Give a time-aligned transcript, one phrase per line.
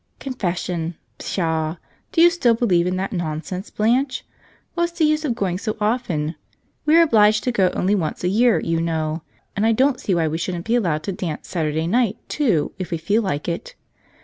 [0.19, 0.95] "Confession!
[1.19, 1.75] Pshaw!
[2.11, 4.25] Do you still believe in that nonsense, Blanche?
[4.73, 6.33] What's the use of going so often?
[6.87, 9.21] We are obliged to go only once a year, you know.
[9.55, 12.89] And I don't see why we shouldn't be allowed to dance Saturday night, too, if
[12.89, 13.75] we feel like it.